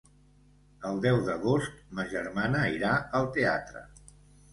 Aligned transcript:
El 0.91 0.95
deu 1.03 1.19
d'agost 1.27 1.75
ma 1.99 2.05
germana 2.13 2.63
irà 2.79 2.95
al 3.21 3.29
teatre. 3.37 3.85